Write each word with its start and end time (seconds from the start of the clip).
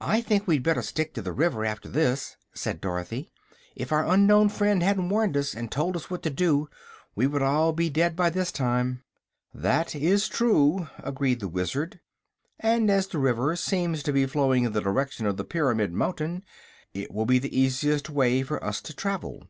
"I 0.00 0.22
think 0.22 0.46
we'd 0.46 0.62
better 0.62 0.80
stick 0.80 1.12
to 1.12 1.20
the 1.20 1.34
river, 1.34 1.66
after 1.66 1.86
this," 1.86 2.38
said 2.54 2.80
Dorothy. 2.80 3.30
"If 3.76 3.92
our 3.92 4.06
unknown 4.06 4.48
friend 4.48 4.82
hadn't 4.82 5.10
warned 5.10 5.36
us, 5.36 5.52
and 5.54 5.70
told 5.70 5.96
us 5.96 6.08
what 6.08 6.22
to 6.22 6.30
do, 6.30 6.70
we 7.14 7.26
would 7.26 7.42
all 7.42 7.74
be 7.74 7.90
dead 7.90 8.16
by 8.16 8.30
this 8.30 8.50
time." 8.50 9.04
"That 9.52 9.94
is 9.94 10.28
true," 10.28 10.88
agreed 10.96 11.40
the 11.40 11.48
Wizard, 11.48 12.00
"and 12.58 12.90
as 12.90 13.06
the 13.06 13.18
river 13.18 13.54
seems 13.54 14.02
to 14.04 14.14
be 14.14 14.24
flowing 14.24 14.64
in 14.64 14.72
the 14.72 14.80
direction 14.80 15.26
of 15.26 15.36
the 15.36 15.44
Pyramid 15.44 15.92
Mountain 15.92 16.42
it 16.94 17.10
will 17.12 17.26
be 17.26 17.38
the 17.38 17.54
easiest 17.54 18.08
way 18.08 18.42
for 18.42 18.64
us 18.64 18.80
to 18.80 18.94
travel." 18.96 19.42